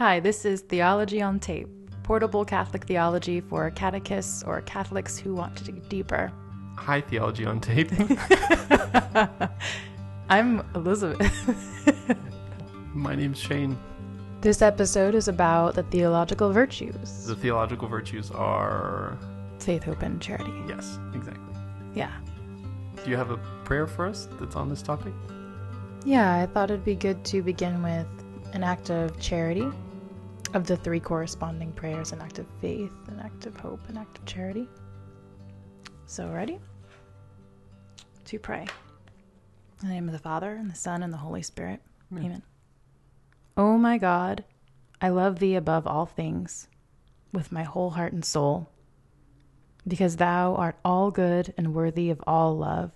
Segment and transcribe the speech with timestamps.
[0.00, 1.68] Hi, this is Theology on Tape,
[2.04, 6.32] portable Catholic theology for catechists or Catholics who want to dig deeper.
[6.76, 7.90] Hi, Theology on Tape.
[10.30, 11.30] I'm Elizabeth.
[12.94, 13.76] My name's Shane.
[14.40, 19.18] this episode is about the theological virtues The theological virtues are.
[19.58, 20.54] faith, hope, and charity.
[20.66, 21.44] Yes, exactly.
[21.94, 22.10] Yeah.
[23.04, 25.12] Do you have a prayer for us that's on this topic?
[26.06, 28.06] Yeah, I thought it'd be good to begin with
[28.54, 29.70] an act of charity
[30.54, 34.18] of the three corresponding prayers an act of faith, an act of hope, an act
[34.18, 34.68] of charity.
[36.06, 36.58] So, ready?
[38.24, 38.66] To pray.
[39.82, 41.80] In the name of the Father, and the Son, and the Holy Spirit.
[42.12, 42.24] Amen.
[42.24, 42.42] Amen.
[43.56, 44.44] O my God,
[45.00, 46.68] I love thee above all things,
[47.32, 48.70] with my whole heart and soul,
[49.86, 52.90] because thou art all good and worthy of all love.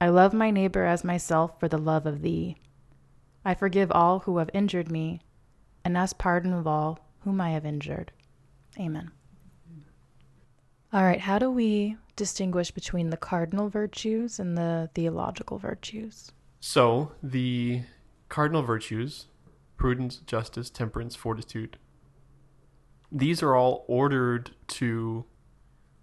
[0.00, 2.56] I love my neighbor as myself for the love of thee.
[3.44, 5.20] I forgive all who have injured me,
[5.84, 8.12] and ask pardon of all whom I have injured.
[8.78, 9.10] Amen.
[10.92, 16.32] All right, how do we distinguish between the cardinal virtues and the theological virtues?
[16.60, 17.82] So, the
[18.28, 19.26] cardinal virtues
[19.76, 21.78] prudence, justice, temperance, fortitude
[23.12, 25.26] these are all ordered to,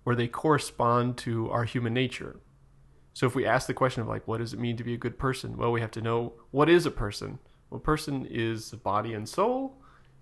[0.05, 2.39] or they correspond to our human nature.
[3.13, 4.97] So, if we ask the question of, like, what does it mean to be a
[4.97, 5.57] good person?
[5.57, 7.39] Well, we have to know what is a person?
[7.69, 9.75] Well, a person is body and soul.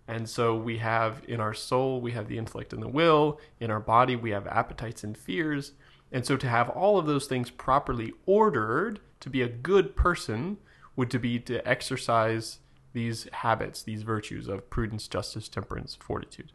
[0.08, 3.40] And so we have in our soul, we have the intellect and the will.
[3.60, 5.74] In our body, we have appetites and fears.
[6.12, 10.58] And so to have all of those things properly ordered to be a good person
[10.96, 12.60] would to be to exercise
[12.94, 16.54] these habits, these virtues of prudence, justice, temperance, fortitude.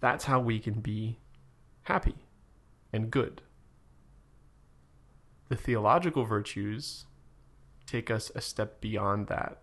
[0.00, 1.18] That's how we can be
[1.82, 2.16] happy
[2.92, 3.42] and good.
[5.48, 7.06] The theological virtues
[7.88, 9.62] take us a step beyond that.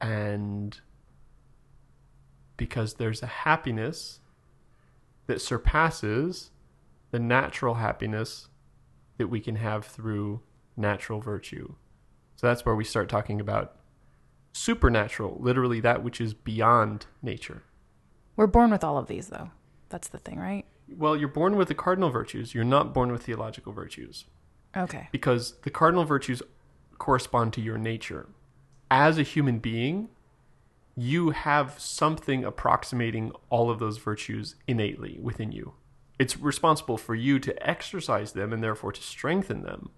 [0.00, 0.78] And
[2.56, 4.20] because there's a happiness
[5.26, 6.50] that surpasses
[7.10, 8.48] the natural happiness
[9.18, 10.40] that we can have through
[10.76, 11.74] natural virtue.
[12.36, 13.76] So that's where we start talking about
[14.52, 17.62] supernatural, literally that which is beyond nature.
[18.36, 19.50] We're born with all of these, though.
[19.90, 20.64] That's the thing, right?
[20.88, 24.24] Well, you're born with the cardinal virtues, you're not born with theological virtues
[24.76, 25.08] Okay.
[25.12, 26.42] because the cardinal virtues
[27.00, 28.28] correspond to your nature.
[28.88, 30.10] As a human being,
[30.96, 35.72] you have something approximating all of those virtues innately within you.
[36.18, 39.90] It's responsible for you to exercise them and therefore to strengthen them,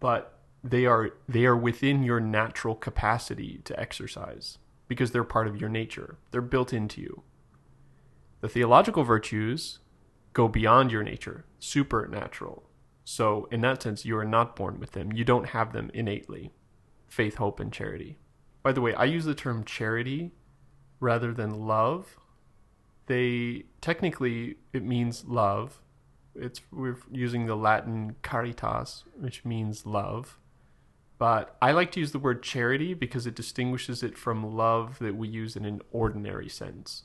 [0.00, 5.60] but they are they are within your natural capacity to exercise because they're part of
[5.60, 6.16] your nature.
[6.30, 7.22] They're built into you.
[8.40, 9.80] The theological virtues
[10.32, 12.62] go beyond your nature, supernatural.
[13.08, 15.12] So, in that sense, you are not born with them.
[15.12, 16.50] You don't have them innately
[17.06, 18.18] faith, hope, and charity.
[18.64, 20.32] By the way, I use the term charity
[20.98, 22.18] rather than love.
[23.06, 25.80] They technically, it means love.
[26.34, 30.40] It's we're using the Latin caritas, which means love.
[31.16, 35.14] But I like to use the word charity because it distinguishes it from love that
[35.14, 37.04] we use in an ordinary sense.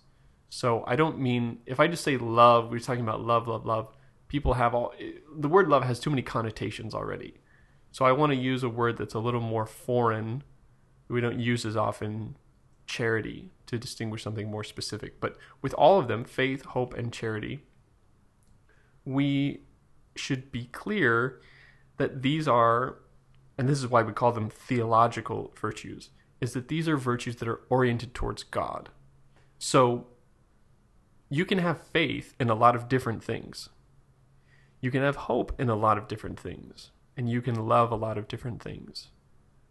[0.49, 3.95] So I don't mean if I just say love, we're talking about love, love, love.
[4.31, 4.93] People have all
[5.37, 7.41] the word love has too many connotations already.
[7.91, 10.43] So I want to use a word that's a little more foreign.
[11.09, 12.37] We don't use as often
[12.85, 15.19] charity to distinguish something more specific.
[15.19, 17.65] But with all of them, faith, hope, and charity,
[19.03, 19.63] we
[20.15, 21.41] should be clear
[21.97, 22.99] that these are,
[23.57, 26.09] and this is why we call them theological virtues,
[26.39, 28.91] is that these are virtues that are oriented towards God.
[29.59, 30.07] So
[31.27, 33.67] you can have faith in a lot of different things.
[34.81, 36.91] You can have hope in a lot of different things.
[37.15, 39.09] And you can love a lot of different things.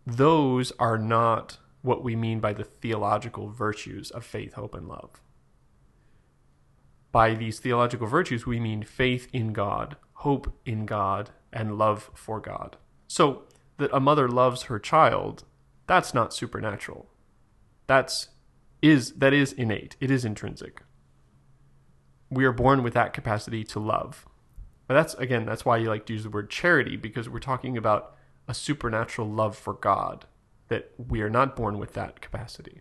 [0.07, 5.21] Those are not what we mean by the theological virtues of faith, hope, and love.
[7.13, 12.41] By these theological virtues, we mean faith in God, hope in God, and love for
[12.41, 12.77] God.
[13.09, 13.43] So
[13.79, 15.45] that a mother loves her child,
[15.87, 17.11] that's not supernatural.
[17.89, 18.29] That's
[18.81, 19.97] is that is innate.
[19.99, 20.83] It is intrinsic.
[22.31, 24.25] We are born with that capacity to love.
[24.91, 27.77] But that's again, that's why you like to use the word charity because we're talking
[27.77, 28.17] about
[28.49, 30.27] a supernatural love for God
[30.67, 32.81] that we are not born with that capacity.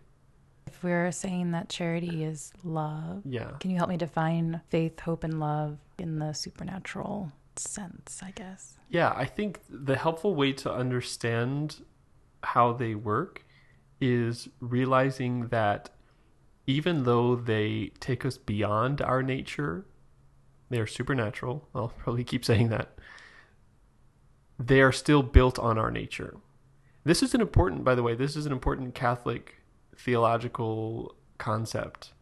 [0.66, 3.52] If we're saying that charity is love, Yeah.
[3.60, 8.76] can you help me define faith, hope, and love in the supernatural sense, I guess?
[8.88, 11.84] Yeah, I think the helpful way to understand
[12.42, 13.44] how they work
[14.00, 15.90] is realizing that
[16.66, 19.86] even though they take us beyond our nature,
[20.70, 21.68] they are supernatural.
[21.74, 22.96] I'll probably keep saying that.
[24.58, 26.36] They are still built on our nature.
[27.04, 29.56] This is an important, by the way, this is an important Catholic
[29.96, 32.12] theological concept,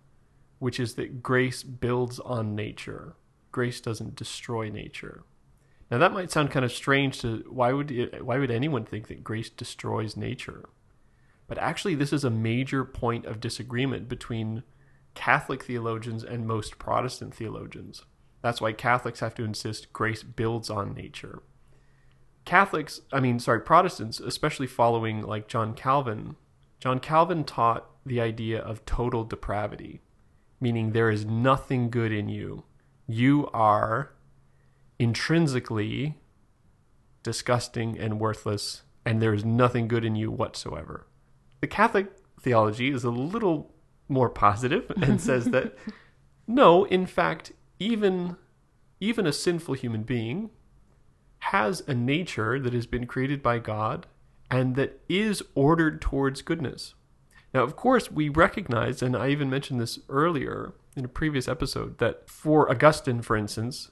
[0.58, 3.16] which is that grace builds on nature.
[3.52, 5.24] Grace doesn't destroy nature.
[5.90, 9.08] Now that might sound kind of strange to why would it, why would anyone think
[9.08, 10.68] that grace destroys nature?
[11.46, 14.62] But actually this is a major point of disagreement between
[15.14, 18.04] Catholic theologians and most Protestant theologians.
[18.43, 21.43] That's why Catholics have to insist grace builds on nature.
[22.44, 26.37] Catholics, I mean, sorry, Protestants, especially following like John Calvin,
[26.81, 30.00] John Calvin taught the idea of total depravity,
[30.61, 32.64] meaning there is nothing good in you.
[33.06, 34.12] You are
[34.99, 36.19] intrinsically
[37.23, 41.06] disgusting and worthless, and there is nothing good in you whatsoever.
[41.61, 43.75] The Catholic theology is a little
[44.08, 45.76] more positive and says that
[46.46, 48.36] no, in fact, even
[49.00, 50.50] even a sinful human being
[51.38, 54.06] has a nature that has been created by God
[54.50, 56.94] and that is ordered towards goodness.
[57.54, 61.98] Now, of course, we recognize, and I even mentioned this earlier in a previous episode,
[61.98, 63.90] that for Augustine, for instance,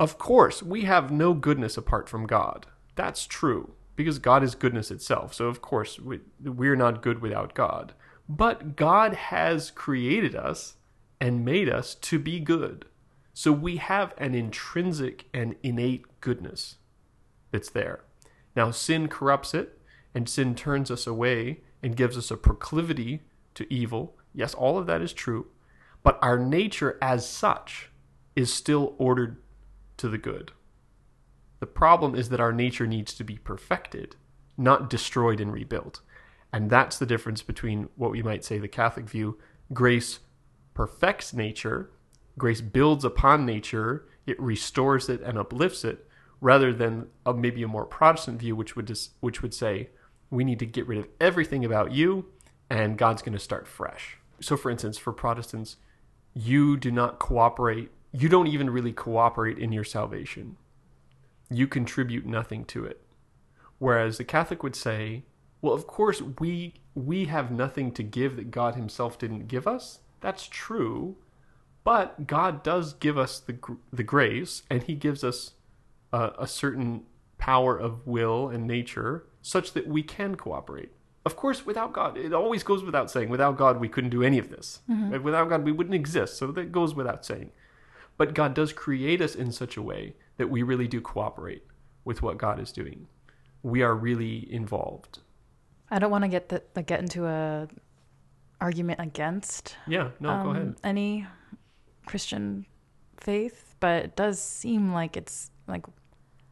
[0.00, 2.66] of course, we have no goodness apart from God.
[2.94, 5.34] That's true, because God is goodness itself.
[5.34, 7.92] So, of course, we, we're not good without God.
[8.28, 10.76] But God has created us
[11.20, 12.84] and made us to be good.
[13.38, 16.78] So we have an intrinsic and innate goodness
[17.52, 18.00] that's there.
[18.56, 19.80] Now, sin corrupts it,
[20.12, 23.22] and sin turns us away and gives us a proclivity
[23.54, 24.16] to evil.
[24.34, 25.46] Yes, all of that is true.
[26.02, 27.90] But our nature as such
[28.34, 29.40] is still ordered
[29.98, 30.50] to the good.
[31.60, 34.16] The problem is that our nature needs to be perfected,
[34.56, 36.00] not destroyed and rebuilt.
[36.52, 39.38] And that's the difference between what we might say the Catholic view
[39.72, 40.18] grace
[40.74, 41.92] perfects nature,
[42.38, 46.06] grace builds upon nature, it restores it and uplifts it,
[46.40, 49.90] rather than a, maybe a more Protestant view, which would dis, which would say
[50.30, 52.26] we need to get rid of everything about you,
[52.70, 54.18] and God's going to start fresh.
[54.40, 55.76] So, for instance, for Protestants,
[56.34, 57.90] you do not cooperate.
[58.12, 60.56] You don't even really cooperate in your salvation.
[61.50, 63.02] You contribute nothing to it.
[63.78, 65.24] Whereas the Catholic would say,
[65.60, 70.00] well, of course, we we have nothing to give that God Himself didn't give us.
[70.20, 71.16] That's true,
[71.88, 73.56] but God does give us the
[73.90, 75.52] the grace, and He gives us
[76.12, 77.04] a, a certain
[77.38, 80.92] power of will and nature, such that we can cooperate.
[81.24, 83.30] Of course, without God, it always goes without saying.
[83.30, 84.80] Without God, we couldn't do any of this.
[84.90, 85.22] Mm-hmm.
[85.22, 86.36] Without God, we wouldn't exist.
[86.36, 87.52] So that goes without saying.
[88.18, 91.64] But God does create us in such a way that we really do cooperate
[92.04, 93.06] with what God is doing.
[93.62, 95.20] We are really involved.
[95.90, 97.66] I don't want to get the, like, get into a
[98.60, 99.76] argument against.
[99.86, 100.76] Yeah, no, um, go ahead.
[100.84, 101.26] Any
[102.08, 102.66] Christian
[103.18, 105.84] faith, but it does seem like it's like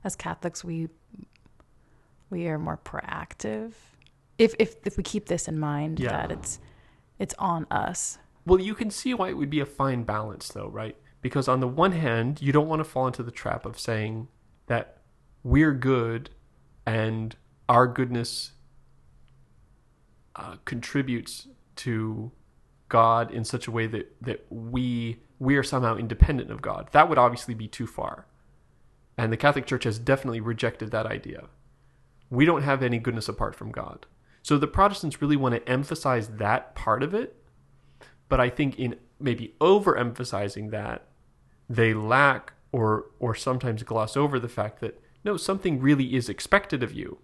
[0.04, 0.88] as Catholics we
[2.30, 3.72] we are more proactive.
[4.38, 6.10] If if if we keep this in mind yeah.
[6.10, 6.60] that it's
[7.18, 8.18] it's on us.
[8.44, 10.96] Well, you can see why it would be a fine balance though, right?
[11.22, 14.28] Because on the one hand, you don't want to fall into the trap of saying
[14.66, 14.98] that
[15.42, 16.30] we're good
[16.84, 17.34] and
[17.68, 18.52] our goodness
[20.36, 22.30] uh, contributes to
[22.88, 26.88] God in such a way that that we we are somehow independent of God.
[26.92, 28.26] That would obviously be too far.
[29.18, 31.48] And the Catholic Church has definitely rejected that idea.
[32.30, 34.06] We don't have any goodness apart from God.
[34.42, 37.36] So the Protestants really want to emphasize that part of it,
[38.28, 41.06] but I think in maybe overemphasizing that,
[41.68, 46.82] they lack or or sometimes gloss over the fact that no, something really is expected
[46.82, 47.18] of you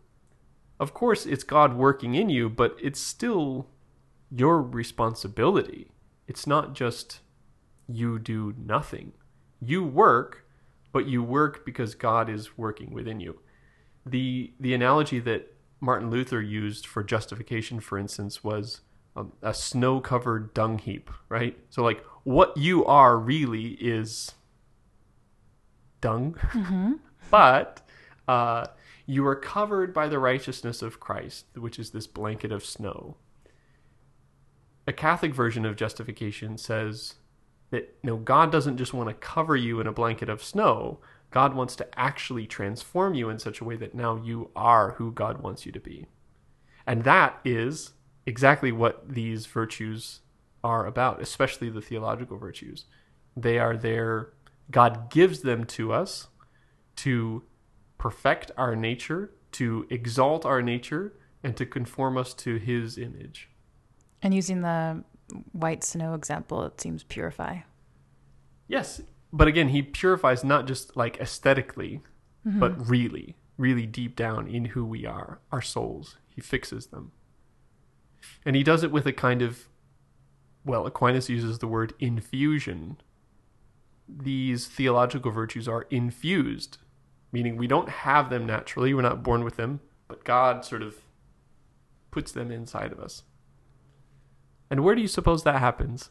[0.83, 3.69] of course it's God working in you, but it's still
[4.33, 5.87] your responsibility.
[6.26, 7.21] It's not just
[7.94, 9.12] you do nothing.
[9.61, 10.44] You work,
[10.92, 13.40] but you work because God is working within you.
[14.04, 18.80] The the analogy that Martin Luther used for justification, for instance, was
[19.16, 21.58] a, a snow-covered dung heap, right?
[21.70, 24.32] So like what you are really is
[26.00, 26.94] dung, mm-hmm.
[27.30, 27.82] but
[28.28, 28.66] uh,
[29.06, 33.16] you are covered by the righteousness of Christ, which is this blanket of snow.
[34.87, 37.14] A Catholic version of justification says
[37.73, 41.00] that no, God doesn't just want to cover you in a blanket of snow.
[41.31, 45.11] God wants to actually transform you in such a way that now you are who
[45.11, 46.07] God wants you to be.
[46.87, 47.95] And that is
[48.26, 50.21] exactly what these virtues
[50.62, 52.85] are about, especially the theological virtues.
[53.35, 54.35] They are there,
[54.71, 56.29] God gives them to us
[56.97, 57.43] to
[57.97, 63.49] perfect our nature, to exalt our nature, and to conform us to his image.
[64.21, 65.02] And using the
[65.52, 67.60] white snow example, it seems purify.
[68.68, 72.00] Yes, but again, he purifies not just like aesthetically,
[72.46, 72.58] mm-hmm.
[72.58, 76.16] but really, really deep down in who we are, our souls.
[76.28, 77.12] He fixes them.
[78.44, 79.68] And he does it with a kind of
[80.64, 82.98] well, Aquinas uses the word infusion.
[84.08, 86.78] These theological virtues are infused,
[87.32, 90.96] meaning we don't have them naturally, we're not born with them, but God sort of
[92.10, 93.22] puts them inside of us.
[94.73, 96.09] And where do you suppose that happens?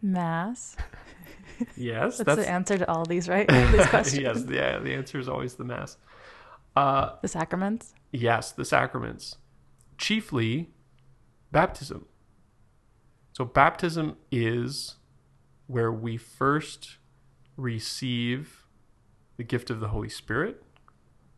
[0.00, 0.76] Mass.
[1.76, 3.46] Yes, That's, the answer to all these, right?
[3.72, 4.20] these questions.
[4.20, 5.96] yes, yeah, the answer is always the mass.
[6.74, 7.94] Uh, The sacraments.
[8.10, 9.36] yes, the sacraments,
[9.96, 10.70] chiefly
[11.52, 12.06] baptism.
[13.32, 14.96] So baptism is
[15.68, 16.98] where we first
[17.56, 18.66] receive
[19.36, 20.62] the gift of the Holy Spirit,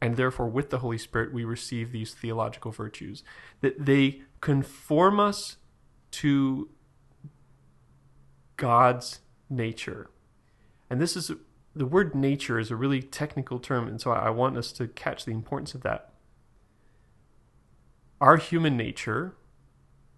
[0.00, 3.22] and therefore with the Holy Spirit we receive these theological virtues
[3.60, 5.58] that they conform us
[6.14, 6.68] to
[8.56, 10.10] God's nature.
[10.88, 11.32] And this is
[11.74, 15.24] the word nature is a really technical term, and so I want us to catch
[15.24, 16.12] the importance of that.
[18.20, 19.34] Our human nature,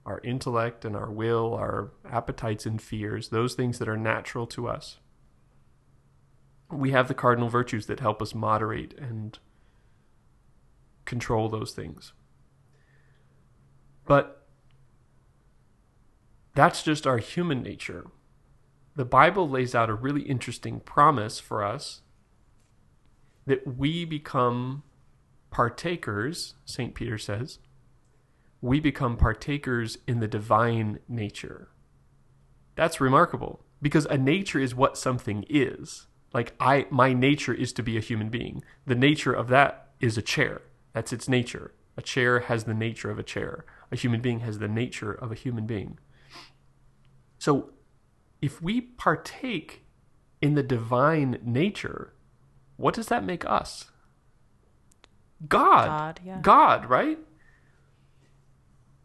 [0.04, 4.68] our intellect and our will, our appetites and fears, those things that are natural to
[4.68, 4.98] us,
[6.70, 9.38] we have the cardinal virtues that help us moderate and
[11.06, 12.12] control those things.
[14.04, 14.45] But
[16.56, 18.06] that's just our human nature
[18.96, 22.00] the Bible lays out a really interesting promise for us
[23.46, 24.82] that we become
[25.50, 26.94] partakers, St.
[26.94, 27.58] Peter says,
[28.60, 31.68] we become partakers in the divine nature.
[32.74, 36.06] That's remarkable because a nature is what something is.
[36.32, 38.64] Like I my nature is to be a human being.
[38.86, 40.62] The nature of that is a chair.
[40.92, 41.72] That's its nature.
[41.96, 43.64] A chair has the nature of a chair.
[43.92, 45.98] A human being has the nature of a human being.
[47.46, 47.70] So
[48.42, 49.84] if we partake
[50.42, 52.12] in the divine nature,
[52.76, 53.92] what does that make us?
[55.46, 55.86] God.
[55.86, 56.40] God, yeah.
[56.42, 57.20] God, right?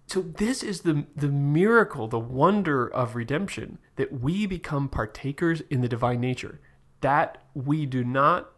[0.07, 5.81] So this is the the miracle, the wonder of redemption that we become partakers in
[5.81, 6.59] the divine nature.
[7.01, 8.49] That we do not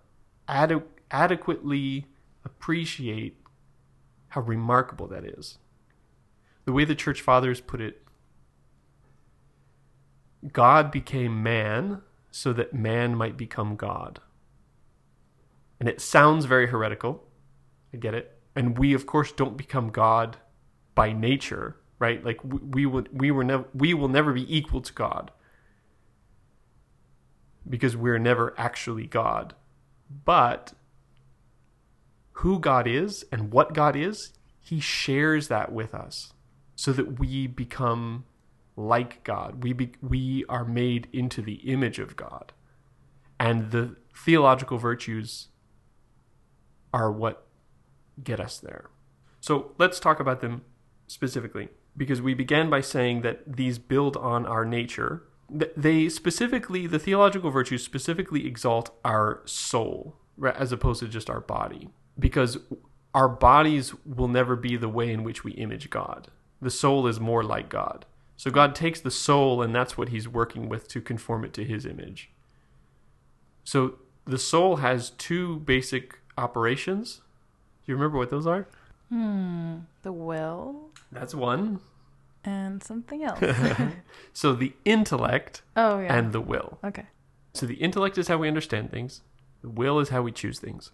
[0.50, 2.06] ade- adequately
[2.46, 3.38] appreciate
[4.30, 5.58] how remarkable that is.
[6.64, 8.03] The way the church fathers put it
[10.52, 14.20] God became man so that man might become God.
[15.80, 17.24] And it sounds very heretical.
[17.94, 18.40] I get it.
[18.56, 20.38] And we, of course, don't become God
[20.96, 22.24] by nature, right?
[22.24, 25.32] Like we, we would, we were never, we will never be equal to God
[27.68, 29.56] because we're never actually God.
[30.26, 30.74] But
[32.34, 36.34] who God is and what God is, He shares that with us
[36.76, 38.26] so that we become
[38.76, 39.64] like God.
[39.64, 42.54] We be, we are made into the image of God.
[43.40, 45.50] And the theological virtues
[46.94, 47.48] are what
[48.24, 48.90] get us there.
[49.40, 50.62] So let's talk about them
[51.08, 55.24] specifically because we began by saying that these build on our nature.
[55.50, 60.18] They specifically, the theological virtues specifically exalt our soul
[60.56, 62.58] as opposed to just our body because
[63.14, 66.30] our bodies will never be the way in which we image God.
[66.62, 68.06] The soul is more like God.
[68.44, 71.64] So God takes the soul and that's what he's working with to conform it to
[71.64, 72.30] his image.
[73.64, 77.22] So the soul has two basic operations.
[77.86, 78.68] Do you remember what those are?
[79.08, 79.76] Hmm.
[80.02, 81.80] The will That's one.
[82.44, 83.40] and something else.
[84.34, 86.14] So the intellect oh yeah.
[86.14, 86.80] and the will.
[86.84, 87.06] okay.
[87.54, 89.22] So the intellect is how we understand things,
[89.62, 90.92] the will is how we choose things.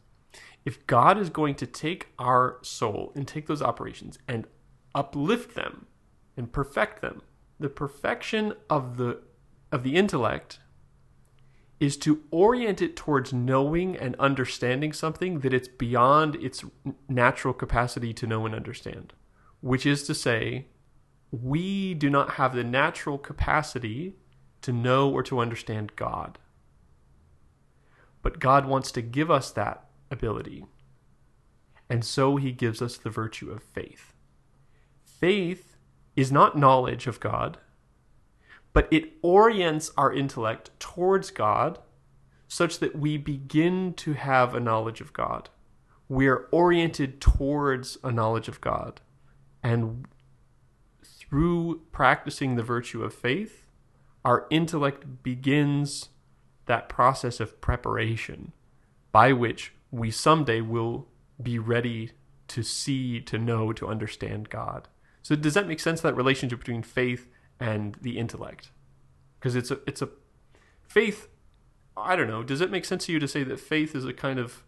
[0.66, 4.46] If God is going to take our soul and take those operations and
[4.94, 5.88] uplift them
[6.38, 7.24] and perfect them,
[7.60, 9.22] the perfection of the
[9.72, 10.60] of the intellect
[11.80, 16.66] is to orient it towards knowing and understanding something that it's beyond its
[17.08, 19.14] natural capacity to know and understand.
[19.62, 20.68] Which is to say,
[21.32, 24.16] we do not have the natural capacity
[24.62, 26.38] to know or to understand God.
[28.22, 30.66] But God wants to give us that ability.
[31.90, 34.14] And so he gives us the virtue of faith.
[35.04, 35.69] Faith
[36.16, 37.58] is not knowledge of God,
[38.74, 41.80] but it orients our intellect towards God
[42.48, 45.50] such that we begin to have a knowledge of God.
[46.08, 49.02] We are oriented towards a knowledge of God.
[49.62, 50.08] And
[51.04, 53.68] through practicing the virtue of faith,
[54.26, 56.10] our intellect begins
[56.66, 58.52] that process of preparation
[59.12, 61.08] by which we someday will
[61.42, 62.12] be ready
[62.48, 64.88] to see, to know, to understand God.
[65.22, 67.28] So does that make sense that relationship between faith
[67.60, 68.72] and the intellect?
[69.40, 70.10] Because it's a it's a
[70.88, 71.28] faith
[71.98, 74.14] I don't know, does it make sense to you to say that faith is a
[74.14, 74.64] kind of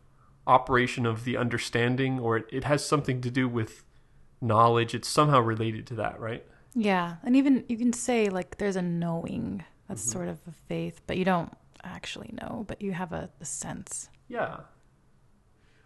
[0.48, 3.86] operation of the understanding or it, it has something to do with
[4.41, 4.93] knowledge?
[4.93, 6.46] It's somehow related to that, right?
[6.74, 10.12] Yeah, and even you can say like there's a knowing that's Mhm.
[10.12, 11.53] sort of a faith, but you don't
[11.84, 14.10] actually know, but you have a, a sense.
[14.27, 14.62] Yeah.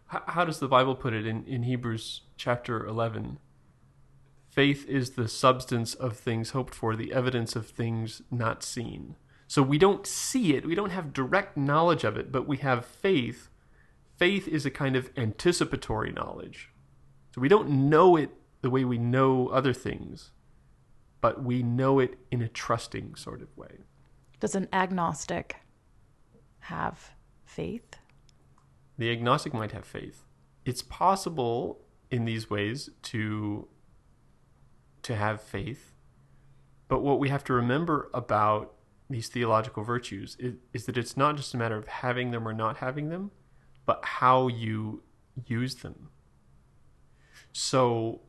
[0.07, 3.39] How, how does the Bible put it in, in Hebrews chapter 11?
[4.55, 9.17] Faith is the substance of things hoped for, the evidence of things not seen.
[9.47, 12.85] So we don't see it, we don't have direct knowledge of it, but we have
[12.85, 13.49] faith.
[14.15, 16.69] Faith is a kind of anticipatory knowledge.
[17.33, 18.29] So we don't know it
[18.61, 20.31] the way we know other things,
[21.19, 23.79] but we know it in a trusting sort of way.
[24.39, 25.57] Does an agnostic
[26.59, 27.11] have
[27.43, 27.97] faith?
[28.97, 30.23] The agnostic might have faith.
[30.63, 33.67] It's possible in these ways to
[35.05, 35.93] to have faith,
[36.87, 38.73] but what we have to remember about
[39.09, 42.53] these theological virtues is, is that it's not just a matter of having them or
[42.53, 43.29] not having them,
[43.85, 45.03] but how you
[45.45, 46.09] use them.
[47.53, 48.21] So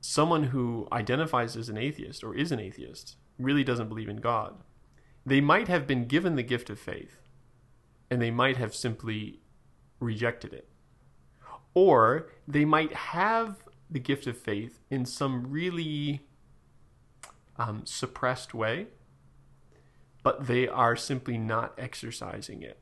[0.00, 4.56] someone who identifies as an atheist or is an atheist really doesn't believe in God.
[5.24, 7.20] They might have been given the gift of faith
[8.10, 9.42] and they might have simply
[10.00, 10.68] rejected it.
[11.72, 16.22] Or they might have the gift of faith in some really
[17.56, 18.86] um, suppressed way,
[20.22, 22.78] but they are simply not exercising it.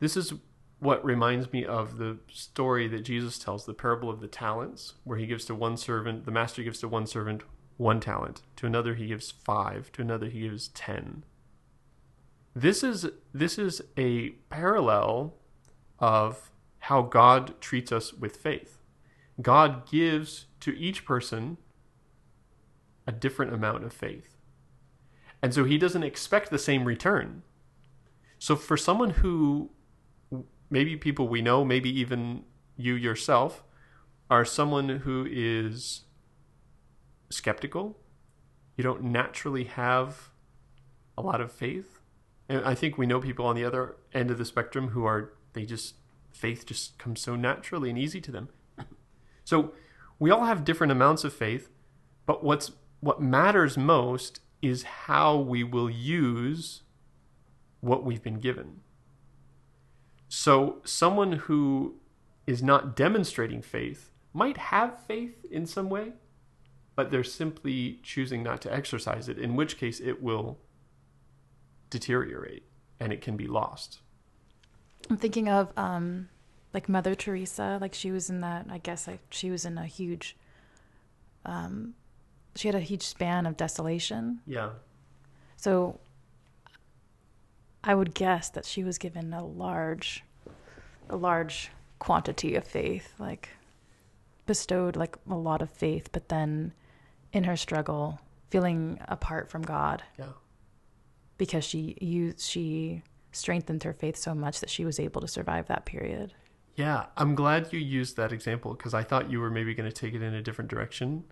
[0.00, 0.34] This is
[0.80, 5.18] what reminds me of the story that Jesus tells, the parable of the talents, where
[5.18, 7.42] he gives to one servant, the master gives to one servant
[7.76, 11.24] one talent, to another he gives five, to another he gives ten.
[12.54, 15.34] This is this is a parallel
[15.98, 16.50] of
[16.80, 18.81] how God treats us with faith.
[19.40, 21.56] God gives to each person
[23.06, 24.36] a different amount of faith.
[25.42, 27.42] And so he doesn't expect the same return.
[28.38, 29.70] So for someone who
[30.70, 32.44] maybe people we know, maybe even
[32.76, 33.64] you yourself,
[34.30, 36.02] are someone who is
[37.30, 37.98] skeptical,
[38.76, 40.30] you don't naturally have
[41.18, 41.98] a lot of faith.
[42.48, 45.34] And I think we know people on the other end of the spectrum who are,
[45.52, 45.96] they just,
[46.32, 48.48] faith just comes so naturally and easy to them.
[49.44, 49.72] So
[50.18, 51.68] we all have different amounts of faith,
[52.26, 56.82] but what's, what matters most is how we will use
[57.80, 58.80] what we've been given.
[60.28, 61.96] So someone who
[62.46, 66.12] is not demonstrating faith might have faith in some way,
[66.94, 70.58] but they're simply choosing not to exercise it, in which case it will
[71.90, 72.64] deteriorate
[72.98, 74.00] and it can be lost.
[75.10, 76.28] I'm thinking of um,
[76.74, 77.78] like Mother Teresa.
[77.80, 78.66] Like she was in that.
[78.70, 80.36] I guess like she was in a huge.
[81.44, 81.94] Um,
[82.54, 84.40] she had a huge span of desolation.
[84.46, 84.70] Yeah.
[85.56, 85.98] So
[87.84, 90.22] I would guess that she was given a large,
[91.08, 93.48] a large quantity of faith, like
[94.46, 96.72] bestowed like a lot of faith, but then
[97.32, 100.26] in her struggle, feeling apart from God Yeah.
[101.38, 105.66] because she used she strengthened her faith so much that she was able to survive
[105.68, 106.34] that period.
[106.74, 107.06] Yeah.
[107.16, 110.14] I'm glad you used that example because I thought you were maybe going to take
[110.14, 111.24] it in a different direction.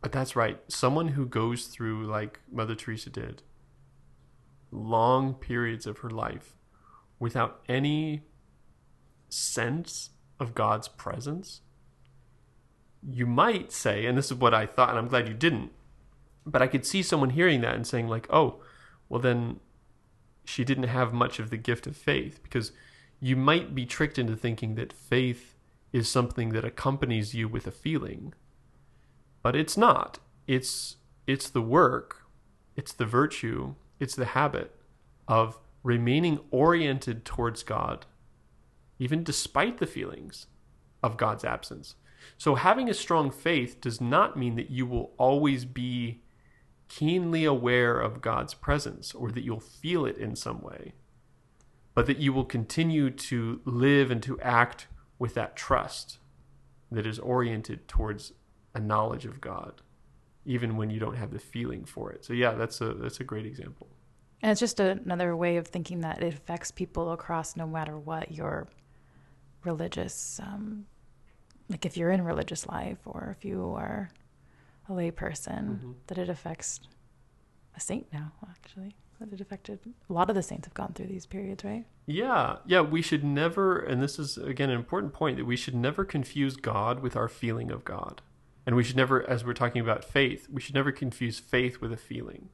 [0.00, 0.58] But that's right.
[0.68, 3.42] Someone who goes through, like Mother Teresa did,
[4.70, 6.54] long periods of her life
[7.18, 8.22] without any
[9.28, 11.60] sense of God's presence,
[13.08, 15.70] you might say, and this is what I thought, and I'm glad you didn't,
[16.46, 18.62] but I could see someone hearing that and saying, like, oh,
[19.08, 19.60] well, then
[20.44, 22.72] she didn't have much of the gift of faith because
[23.20, 25.54] you might be tricked into thinking that faith
[25.92, 28.32] is something that accompanies you with a feeling
[29.42, 30.18] but it's not.
[30.46, 32.22] It's it's the work
[32.76, 34.74] it's the virtue it's the habit
[35.28, 38.06] of remaining oriented towards god
[38.98, 40.46] even despite the feelings
[41.02, 41.94] of god's absence.
[42.36, 46.22] So having a strong faith does not mean that you will always be
[46.88, 50.92] keenly aware of god's presence or that you'll feel it in some way
[52.00, 54.86] but that you will continue to live and to act
[55.18, 56.18] with that trust
[56.90, 58.32] that is oriented towards
[58.74, 59.82] a knowledge of God,
[60.46, 62.24] even when you don't have the feeling for it.
[62.24, 63.86] So yeah, that's a that's a great example.
[64.40, 68.32] And it's just another way of thinking that it affects people across no matter what
[68.32, 68.66] your
[69.62, 70.86] religious, um,
[71.68, 74.08] like if you're in religious life or if you are
[74.88, 75.94] a lay person, Mhm.
[76.06, 76.80] that it affects
[77.76, 78.96] a saint now, actually.
[79.20, 81.84] That it affected a lot of the saints have gone through these periods, right?
[82.06, 85.74] Yeah, yeah, we should never, and this is again an important point that we should
[85.74, 88.22] never confuse God with our feeling of God.
[88.64, 91.92] And we should never, as we're talking about faith, we should never confuse faith with
[91.92, 92.48] a feeling.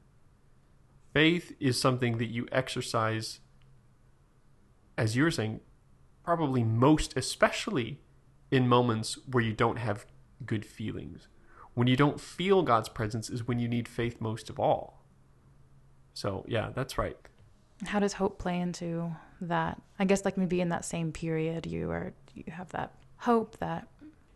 [1.13, 3.39] Faith is something that you exercise,
[4.97, 5.61] as you were saying,
[6.21, 8.01] probably most especially
[8.51, 10.05] in moments where you don't have
[10.45, 11.29] good feelings.
[11.75, 14.96] When you don't feel God's presence is when you need faith most of all.
[16.17, 17.15] So, yeah, that's right.
[17.85, 19.79] How does hope play into that?
[19.99, 23.87] I guess like maybe in that same period you are you have that hope that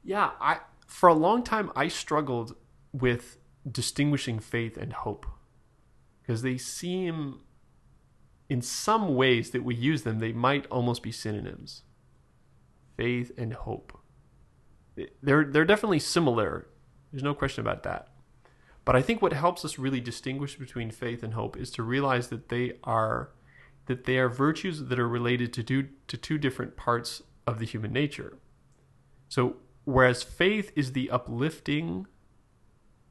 [0.04, 2.56] Yeah, I for a long time I struggled
[2.94, 3.40] with
[3.70, 5.26] distinguishing faith and hope
[6.22, 7.40] because they seem
[8.48, 11.82] in some ways that we use them they might almost be synonyms.
[12.96, 13.98] Faith and hope.
[15.24, 16.68] They're they're definitely similar.
[17.12, 18.11] There's no question about that.
[18.84, 22.30] But I think what helps us really distinguish between faith and hope is to realize
[22.30, 23.32] that they are
[23.88, 27.66] that they are virtues that are related to two, to two different parts of the
[27.66, 28.38] human nature.
[29.28, 32.06] So whereas faith is the uplifting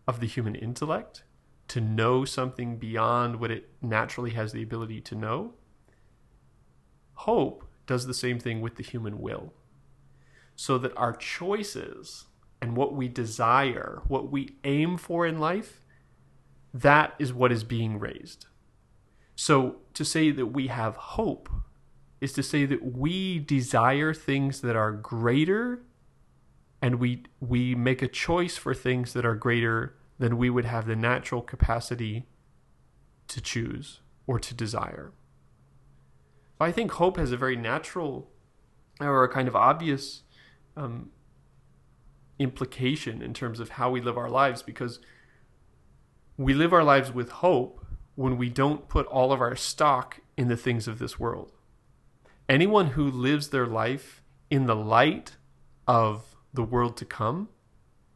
[0.06, 1.24] of the human intellect
[1.68, 5.54] to know something beyond what it naturally has the ability to know,
[7.14, 9.52] hope does the same thing with the human will.
[10.56, 12.26] So that our choices
[12.60, 15.84] and what we desire, what we aim for in life,
[16.74, 18.46] that is what is being raised.
[19.34, 21.48] So to say that we have hope
[22.20, 25.82] is to say that we desire things that are greater
[26.82, 30.86] and we we make a choice for things that are greater than we would have
[30.86, 32.26] the natural capacity
[33.28, 35.12] to choose or to desire.
[36.60, 38.30] I think hope has a very natural
[39.00, 40.22] or a kind of obvious
[40.76, 41.10] um,
[42.40, 44.98] implication in terms of how we live our lives because
[46.36, 47.84] we live our lives with hope
[48.16, 51.52] when we don't put all of our stock in the things of this world.
[52.48, 55.36] Anyone who lives their life in the light
[55.86, 57.50] of the world to come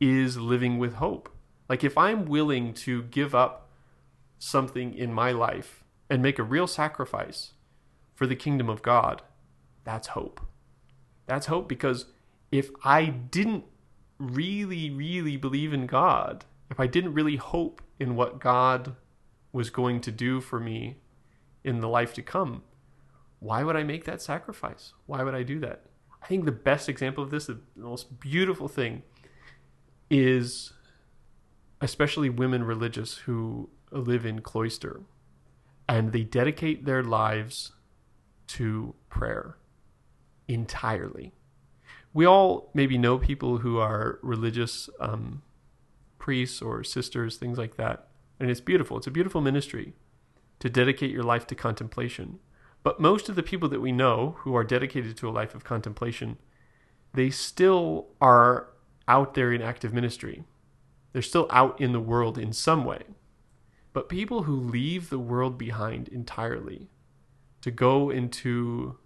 [0.00, 1.28] is living with hope.
[1.68, 3.68] Like if I'm willing to give up
[4.38, 7.52] something in my life and make a real sacrifice
[8.14, 9.22] for the kingdom of God,
[9.84, 10.40] that's hope.
[11.26, 12.06] That's hope because
[12.50, 13.64] if I didn't
[14.32, 18.96] really, really believe in God, if I didn't really hope in what God
[19.52, 20.96] was going to do for me
[21.62, 22.62] in the life to come,
[23.38, 24.92] why would I make that sacrifice?
[25.06, 25.84] Why would I do that?
[26.22, 29.02] I think the best example of this, the most beautiful thing,
[30.10, 30.72] is
[31.80, 35.02] especially women religious who live in cloister
[35.88, 37.72] and they dedicate their lives
[38.46, 39.56] to prayer
[40.48, 41.32] entirely
[42.14, 45.42] we all maybe know people who are religious um,
[46.18, 48.08] priests or sisters, things like that.
[48.40, 48.96] And it's beautiful.
[48.96, 49.94] It's a beautiful ministry
[50.60, 52.38] to dedicate your life to contemplation.
[52.84, 55.64] But most of the people that we know who are dedicated to a life of
[55.64, 56.38] contemplation,
[57.12, 58.68] they still are
[59.08, 60.44] out there in active ministry.
[61.12, 63.02] They're still out in the world in some way.
[63.92, 66.88] But people who leave the world behind entirely
[67.60, 68.98] to go into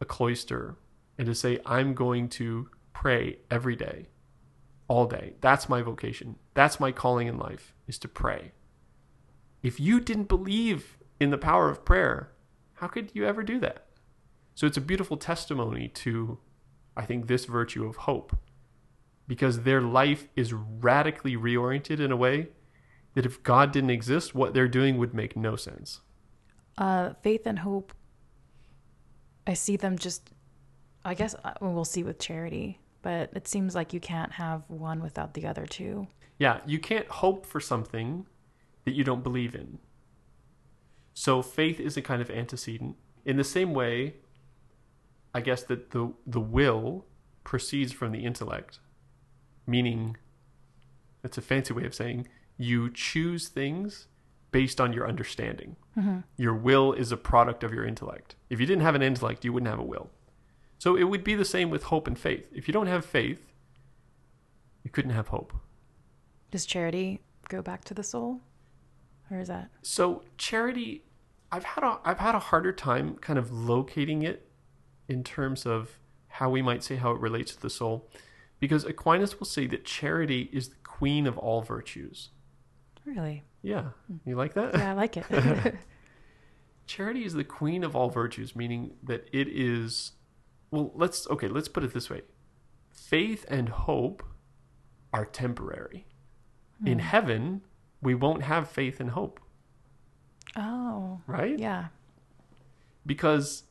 [0.00, 0.76] a cloister
[1.20, 4.06] and to say, I'm going to pray every day,
[4.88, 5.34] all day.
[5.42, 6.36] That's my vocation.
[6.54, 8.52] That's my calling in life, is to pray.
[9.62, 12.32] If you didn't believe in the power of prayer,
[12.76, 13.84] how could you ever do that?
[14.54, 16.38] So it's a beautiful testimony to,
[16.96, 18.34] I think, this virtue of hope,
[19.26, 22.48] because their life is radically reoriented in a way
[23.12, 26.00] that if God didn't exist, what they're doing would make no sense.
[26.78, 27.92] Uh, faith and hope,
[29.46, 30.30] I see them just
[31.04, 35.02] I guess uh, we'll see with charity, but it seems like you can't have one
[35.02, 36.06] without the other two.
[36.38, 38.26] Yeah, you can't hope for something
[38.84, 39.78] that you don't believe in.
[41.14, 42.96] So faith is a kind of antecedent.
[43.24, 44.14] In the same way,
[45.34, 47.06] I guess that the the will
[47.44, 48.80] proceeds from the intellect,
[49.66, 50.16] meaning
[51.22, 54.06] it's a fancy way of saying you choose things
[54.50, 55.76] based on your understanding.
[55.96, 56.18] Mm-hmm.
[56.36, 58.34] Your will is a product of your intellect.
[58.48, 60.10] If you didn't have an intellect, you wouldn't have a will.
[60.80, 62.46] So it would be the same with hope and faith.
[62.54, 63.52] If you don't have faith,
[64.82, 65.52] you couldn't have hope.
[66.50, 68.40] Does charity go back to the soul?
[69.30, 69.68] Or is that?
[69.82, 71.02] So charity
[71.52, 74.48] I've had a I've had a harder time kind of locating it
[75.06, 78.08] in terms of how we might say how it relates to the soul
[78.58, 82.30] because Aquinas will say that charity is the queen of all virtues.
[83.04, 83.44] Really?
[83.60, 83.90] Yeah.
[84.06, 84.16] Hmm.
[84.24, 84.78] You like that?
[84.78, 85.74] Yeah, I like it.
[86.86, 90.12] charity is the queen of all virtues, meaning that it is
[90.70, 92.22] well, let's okay, let's put it this way.
[92.90, 94.22] Faith and hope
[95.12, 96.06] are temporary.
[96.84, 97.04] In hmm.
[97.04, 97.62] heaven,
[98.00, 99.40] we won't have faith and hope.
[100.56, 101.20] Oh.
[101.26, 101.58] Right?
[101.58, 101.86] Yeah.
[103.04, 103.64] Because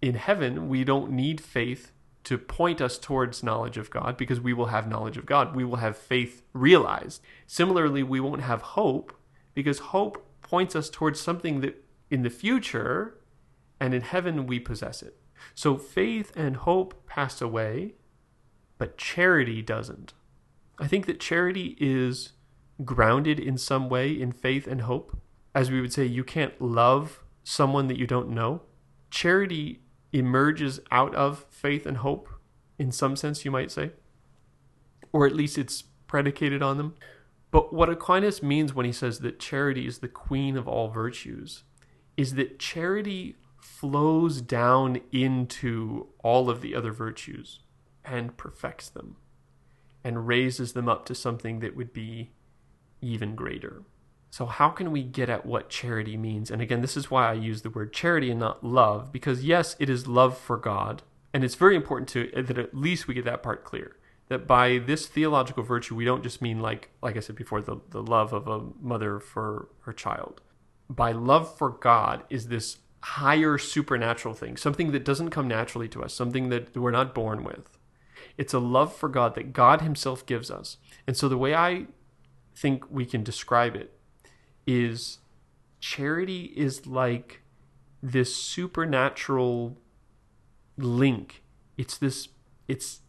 [0.00, 1.92] in heaven, we don't need faith
[2.24, 5.56] to point us towards knowledge of God because we will have knowledge of God.
[5.56, 7.22] We will have faith realized.
[7.46, 9.14] Similarly, we won't have hope
[9.54, 13.18] because hope points us towards something that in the future
[13.80, 15.16] and in heaven we possess it.
[15.54, 17.94] So faith and hope pass away,
[18.78, 20.14] but charity doesn't.
[20.78, 22.32] I think that charity is
[22.84, 25.16] grounded in some way in faith and hope.
[25.54, 28.62] As we would say, you can't love someone that you don't know.
[29.10, 29.80] Charity
[30.12, 32.28] emerges out of faith and hope,
[32.78, 33.90] in some sense, you might say,
[35.12, 36.94] or at least it's predicated on them.
[37.50, 41.64] But what Aquinas means when he says that charity is the queen of all virtues
[42.16, 43.36] is that charity
[43.68, 47.60] flows down into all of the other virtues
[48.04, 49.16] and perfects them
[50.02, 52.30] and raises them up to something that would be
[53.00, 53.82] even greater.
[54.30, 56.50] So, how can we get at what charity means?
[56.50, 59.76] And again, this is why I use the word charity and not love, because yes,
[59.78, 61.02] it is love for God.
[61.32, 63.96] And it's very important to that at least we get that part clear.
[64.28, 67.76] That by this theological virtue, we don't just mean like, like I said before, the,
[67.90, 70.40] the love of a mother for her child.
[70.90, 76.02] By love for God is this higher supernatural thing, something that doesn't come naturally to
[76.02, 77.78] us, something that we're not born with.
[78.36, 80.76] It's a love for God that God Himself gives us.
[81.06, 81.86] And so the way I
[82.54, 83.98] think we can describe it
[84.66, 85.18] is
[85.80, 87.42] charity is like
[88.02, 89.78] this supernatural
[90.76, 91.42] link.
[91.76, 92.28] It's this
[92.66, 93.00] it's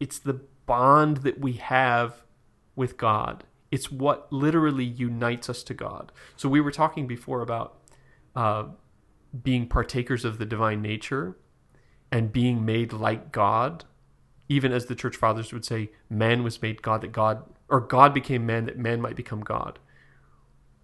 [0.00, 2.22] it's the bond that we have
[2.76, 3.44] with God.
[3.70, 6.12] It's what literally unites us to God.
[6.36, 7.78] So we were talking before about
[8.34, 8.64] uh,
[9.42, 11.36] being partakers of the divine nature
[12.10, 13.84] and being made like God.
[14.48, 18.14] Even as the church fathers would say, man was made God that God, or God
[18.14, 19.78] became man that man might become God.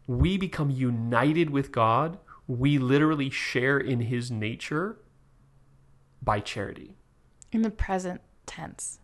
[0.06, 2.18] We become united with God.
[2.46, 4.98] We literally share in his nature
[6.22, 6.96] by charity.
[7.52, 9.00] In the present tense.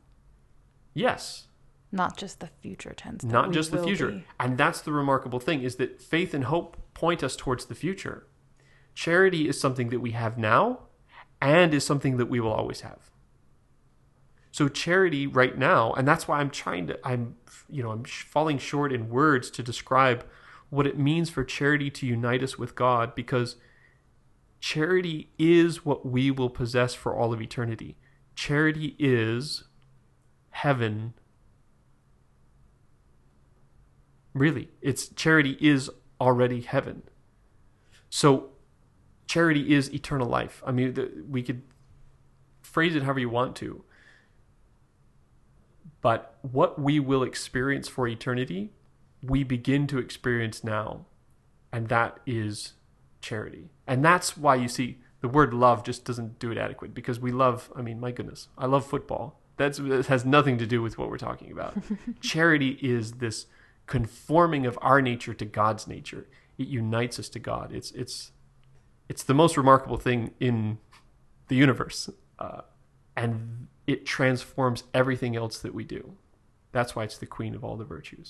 [0.92, 1.46] Yes.
[1.92, 3.24] Not just the future tense.
[3.24, 4.10] Not just the future.
[4.10, 4.24] be.
[4.38, 8.26] And that's the remarkable thing is that faith and hope point us towards the future.
[9.00, 10.80] Charity is something that we have now
[11.40, 13.10] and is something that we will always have.
[14.52, 17.36] So charity right now, and that's why I'm trying to I'm
[17.70, 20.26] you know, I'm falling short in words to describe
[20.68, 23.56] what it means for charity to unite us with God because
[24.60, 27.96] charity is what we will possess for all of eternity.
[28.34, 29.64] Charity is
[30.50, 31.14] heaven
[34.34, 35.88] really it's charity is
[36.20, 37.02] already heaven
[38.10, 38.50] so
[39.30, 40.60] charity is eternal life.
[40.66, 41.62] I mean the, we could
[42.62, 43.84] phrase it however you want to.
[46.00, 48.72] But what we will experience for eternity
[49.22, 51.04] we begin to experience now.
[51.72, 52.72] And that is
[53.20, 53.68] charity.
[53.86, 57.30] And that's why you see the word love just doesn't do it adequate because we
[57.30, 59.38] love i mean my goodness i love football.
[59.58, 61.76] That's that has nothing to do with what we're talking about.
[62.20, 63.46] Charity is this
[63.86, 66.26] conforming of our nature to god's nature.
[66.56, 67.70] It unites us to god.
[67.72, 68.32] It's it's
[69.10, 70.78] it's the most remarkable thing in
[71.48, 71.98] the universe
[72.44, 72.62] uh,
[73.16, 76.02] and it transforms everything else that we do
[76.76, 78.28] that's why it's the queen of all the virtues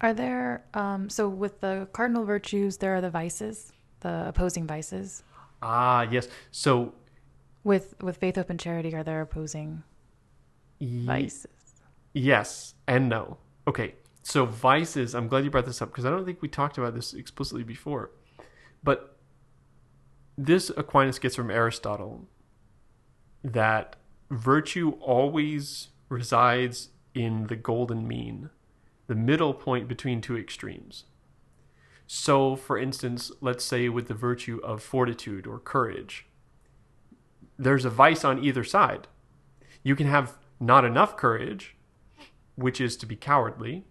[0.00, 5.22] Are there um so with the cardinal virtues there are the vices, the opposing vices.
[5.62, 6.72] ah yes so
[7.72, 9.82] With with faith, hope, and charity are there opposing
[10.78, 11.46] ye- vices?
[12.12, 13.38] Yes and no.
[13.66, 15.14] Okay, so vices.
[15.14, 17.64] I'm glad you brought this up because I don't think we talked about this explicitly
[17.64, 18.10] before.
[18.84, 19.16] But
[20.36, 22.28] this Aquinas gets from Aristotle
[23.42, 23.96] that
[24.30, 28.50] virtue always resides in the golden mean,
[29.06, 31.04] the middle point between two extremes.
[32.06, 36.26] So, for instance, let's say with the virtue of fortitude or courage,
[37.58, 39.08] there's a vice on either side.
[39.82, 41.76] You can have not enough courage,
[42.56, 43.84] which is to be cowardly.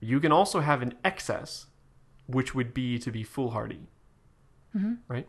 [0.00, 1.66] You can also have an excess,
[2.26, 3.88] which would be to be foolhardy.
[4.76, 4.94] Mm-hmm.
[5.08, 5.26] Right?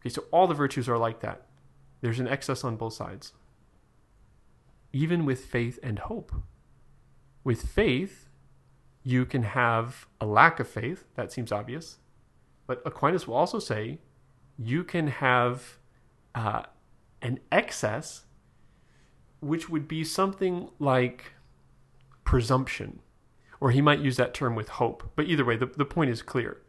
[0.00, 1.46] Okay, so all the virtues are like that.
[2.00, 3.32] There's an excess on both sides.
[4.92, 6.32] Even with faith and hope.
[7.44, 8.28] With faith,
[9.02, 11.04] you can have a lack of faith.
[11.14, 11.98] That seems obvious.
[12.66, 13.98] But Aquinas will also say
[14.58, 15.78] you can have
[16.34, 16.62] uh,
[17.22, 18.24] an excess,
[19.40, 21.32] which would be something like
[22.24, 23.00] presumption,
[23.60, 25.10] or he might use that term with hope.
[25.16, 26.60] But either way, the, the point is clear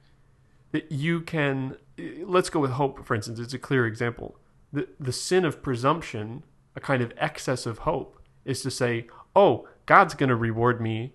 [0.71, 1.77] that you can.
[2.25, 3.39] Let's go with hope, for instance.
[3.39, 4.38] It's a clear example.
[4.71, 6.43] The, the sin of presumption,
[6.75, 11.13] a kind of excess of hope, is to say, oh, God's going to reward me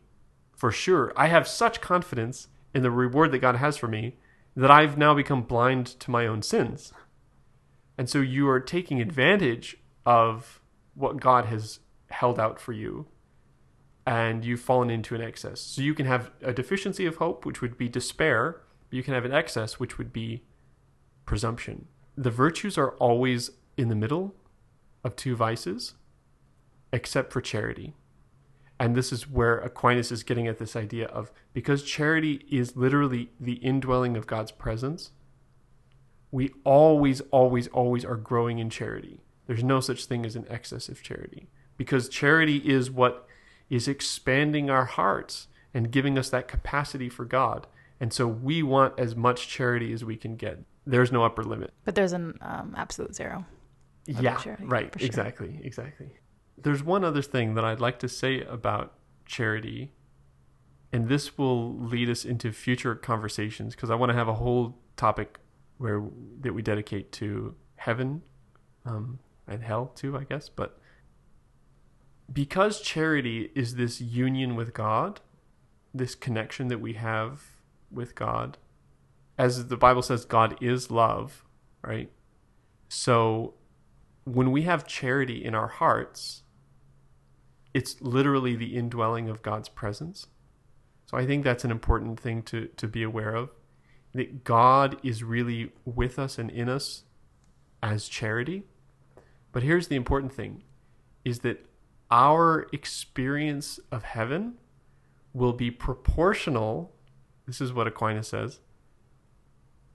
[0.57, 1.13] for sure.
[1.17, 4.17] I have such confidence in the reward that God has for me
[4.57, 6.93] that I've now become blind to my own sins.
[7.99, 10.61] And so you are taking advantage of
[10.95, 13.07] what God has held out for you
[14.07, 15.61] and you've fallen into an excess.
[15.61, 18.61] So you can have a deficiency of hope, which would be despair.
[18.91, 20.45] You can have an excess, which would be
[21.27, 21.87] presumption.
[22.17, 24.35] The virtues are always in the middle
[25.03, 25.95] of two vices,
[26.93, 27.95] except for charity.
[28.79, 33.31] And this is where Aquinas is getting at this idea of because charity is literally
[33.39, 35.11] the indwelling of God's presence,
[36.31, 39.21] we always, always, always are growing in charity.
[39.47, 43.27] There's no such thing as an excess of charity because charity is what
[43.71, 47.67] is expanding our hearts and giving us that capacity for God.
[48.01, 50.65] And so we want as much charity as we can get.
[50.87, 51.73] There's no upper limit.
[51.85, 53.45] But there's an um, absolute zero.
[54.07, 54.93] Yeah, charity, right.
[54.97, 55.07] sure.
[55.07, 55.61] Exactly.
[55.63, 56.11] Exactly.
[56.59, 58.95] There's one other thing that I'd like to say about
[59.25, 59.93] charity,
[60.93, 64.79] and this will lead us into future conversations because I want to have a whole
[64.97, 65.39] topic
[65.79, 66.03] where
[66.41, 68.23] that we dedicate to heaven
[68.85, 69.19] um,
[69.49, 70.49] and hell too, I guess.
[70.49, 70.79] But
[72.33, 75.21] because charity is this union with God,
[75.93, 77.43] this connection that we have
[77.91, 78.59] with God,
[79.39, 81.45] as the Bible says, God is love,
[81.83, 82.11] right?
[82.89, 83.55] So
[84.25, 86.43] when we have charity in our hearts,
[87.73, 90.29] it's literally the indwelling of God's presence.
[91.07, 93.51] So I think that's an important thing to, to be aware of.
[94.13, 97.03] That God is really with us and in us
[97.83, 98.63] as charity.
[99.51, 100.63] But here's the important thing
[101.25, 101.67] is that
[102.11, 104.55] our experience of heaven
[105.33, 106.95] will be proportional.
[107.47, 108.61] This is what Aquinas says.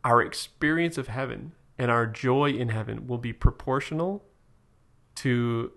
[0.03, 4.25] Our experience of heaven and our joy in heaven will be proportional
[5.15, 5.71] to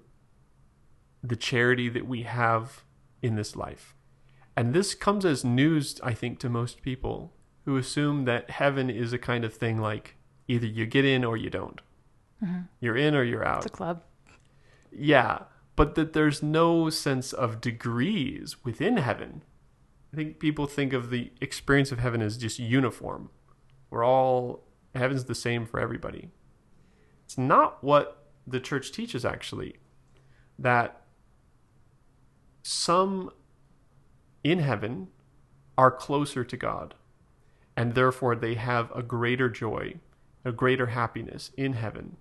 [1.22, 2.84] the charity that we have
[3.22, 3.94] in this life.
[4.56, 7.32] And this comes as news, I think, to most people
[7.64, 10.16] who assume that heaven is a kind of thing like
[10.48, 11.80] either you get in or you don't.
[12.42, 12.62] Mm-hmm.
[12.80, 13.58] You're in or you're out.
[13.58, 14.02] It's a club.
[14.90, 15.44] Yeah,
[15.76, 19.42] but that there's no sense of degrees within heaven.
[20.12, 23.30] I think people think of the experience of heaven as just uniform.
[23.92, 26.30] We're all, heaven's the same for everybody.
[27.26, 29.76] It's not what the church teaches, actually,
[30.58, 31.02] that
[32.62, 33.30] some
[34.42, 35.08] in heaven
[35.76, 36.94] are closer to God,
[37.76, 39.96] and therefore they have a greater joy,
[40.42, 42.16] a greater happiness in heaven.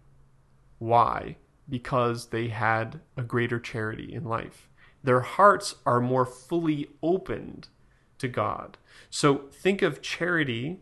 [0.77, 1.37] Why?
[1.69, 4.67] Because they had a greater charity in life.
[5.05, 7.69] Their hearts are more fully opened
[8.17, 8.77] to God.
[9.09, 10.81] So think of charity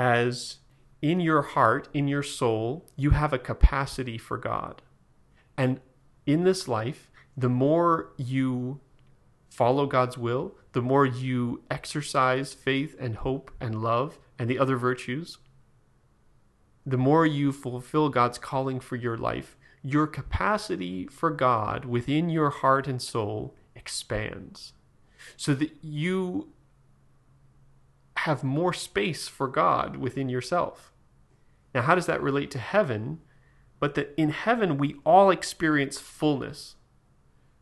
[0.00, 0.56] as
[1.02, 4.80] in your heart, in your soul, you have a capacity for God.
[5.58, 5.78] And
[6.24, 8.80] in this life, the more you
[9.50, 14.78] follow God's will, the more you exercise faith and hope and love and the other
[14.78, 15.36] virtues,
[16.86, 22.48] the more you fulfill God's calling for your life, your capacity for God within your
[22.48, 24.72] heart and soul expands
[25.36, 26.54] so that you
[28.24, 30.92] have more space for God within yourself.
[31.74, 33.20] Now, how does that relate to heaven?
[33.78, 36.76] But that in heaven we all experience fullness.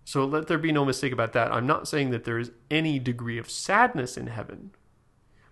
[0.05, 1.53] So let there be no mistake about that.
[1.53, 4.71] I'm not saying that there is any degree of sadness in heaven,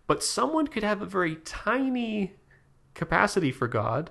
[0.06, 2.34] but someone could have a very tiny
[2.94, 4.10] capacity for God,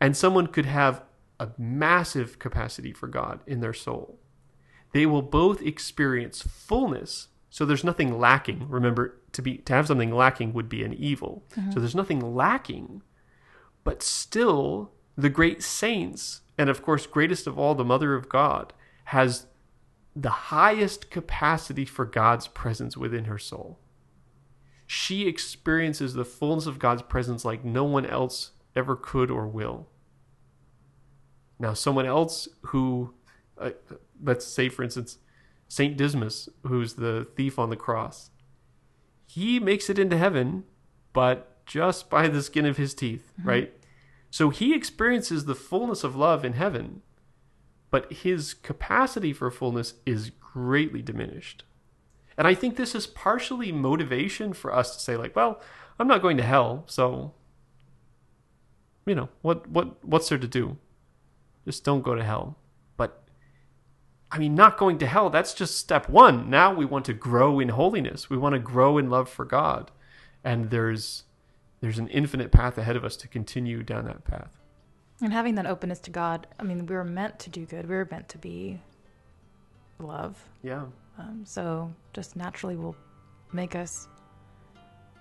[0.00, 1.02] and someone could have
[1.40, 4.18] a massive capacity for God in their soul.
[4.92, 7.28] They will both experience fullness.
[7.50, 8.68] So there's nothing lacking.
[8.68, 11.44] Remember, to be to have something lacking would be an evil.
[11.72, 13.02] So there's nothing lacking,
[13.84, 18.72] but still the great saints, and of course, greatest of all, the Mother of God,
[19.06, 19.46] has
[20.14, 23.78] the highest capacity for God's presence within her soul.
[24.86, 29.88] She experiences the fullness of God's presence like no one else ever could or will.
[31.58, 33.14] Now, someone else who,
[33.58, 33.70] uh,
[34.22, 35.18] let's say, for instance,
[35.68, 38.30] Saint Dismas, who's the thief on the cross,
[39.26, 40.64] he makes it into heaven,
[41.12, 43.48] but just by the skin of his teeth, mm-hmm.
[43.48, 43.74] right?
[44.30, 47.02] So he experiences the fullness of love in heaven,
[47.90, 51.64] but his capacity for fullness is greatly diminished.
[52.36, 55.60] And I think this is partially motivation for us to say, like, well,
[55.98, 57.34] I'm not going to hell, so
[59.08, 60.76] you know, what what what's there to do?
[61.64, 62.56] Just don't go to hell.
[64.30, 66.50] I mean, not going to hell, that's just step one.
[66.50, 68.28] Now we want to grow in holiness.
[68.28, 69.90] We want to grow in love for God.
[70.44, 71.24] And there's
[71.80, 74.58] there's an infinite path ahead of us to continue down that path.
[75.22, 77.88] And having that openness to God, I mean, we were meant to do good.
[77.88, 78.80] We were meant to be
[79.98, 80.42] love.
[80.62, 80.84] Yeah.
[81.18, 82.96] Um, so just naturally will
[83.52, 84.08] make us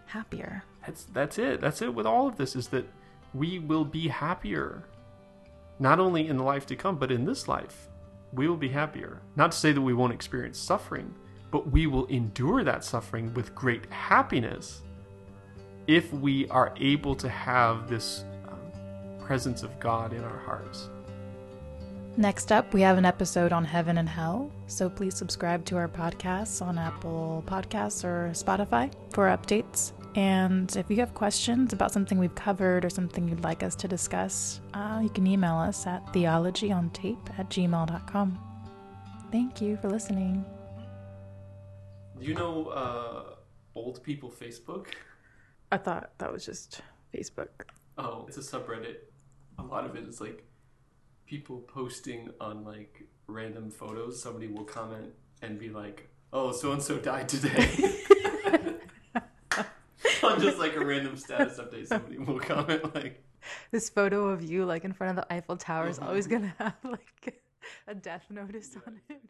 [0.06, 0.64] happier.
[0.86, 1.62] That's that's it.
[1.62, 2.88] That's it with all of this is that
[3.34, 4.84] we will be happier.
[5.80, 7.90] Not only in the life to come, but in this life.
[8.34, 9.22] We will be happier.
[9.36, 11.14] Not to say that we won't experience suffering,
[11.52, 14.82] but we will endure that suffering with great happiness
[15.88, 20.90] if we are able to have this um, presence of God in our hearts.
[22.18, 25.88] Next up, we have an episode on heaven and hell, so please subscribe to our
[25.88, 29.92] podcasts on Apple Podcasts or Spotify for updates.
[30.18, 33.88] And if you have questions about something we've covered or something you'd like us to
[33.88, 38.40] discuss, uh, you can email us at theologyontape at gmail.com.
[39.32, 40.44] Thank you for listening.
[42.20, 43.36] Do you know uh,
[43.76, 44.88] old people Facebook?
[45.72, 46.82] I thought that was just
[47.14, 47.50] Facebook.
[48.00, 48.96] Oh, it's a subreddit.
[49.60, 50.44] A lot of it is like
[51.28, 54.20] people posting on like random photos.
[54.20, 55.14] Somebody will comment
[55.44, 57.70] and be like, "Oh, so and so died today."
[60.38, 63.24] on just like a random status update, somebody will comment like,
[63.72, 66.48] This photo of you, like in front of the Eiffel Tower, is always mm-hmm.
[66.48, 67.44] gonna have like
[67.88, 69.22] a death notice on it.